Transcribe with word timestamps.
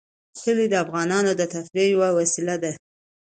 کلي 0.41 0.65
د 0.69 0.73
افغانانو 0.85 1.31
د 1.35 1.41
تفریح 1.53 1.87
یوه 1.95 2.09
وسیله 2.17 2.55
ده. 2.63 2.71